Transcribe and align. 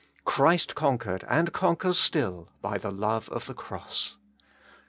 Christ 0.25 0.73
conquered 0.73 1.23
and 1.29 1.53
conquers 1.53 1.99
still 1.99 2.49
by 2.59 2.79
the 2.79 2.89
love 2.89 3.29
of 3.29 3.45
the 3.45 3.53
cross. 3.53 4.17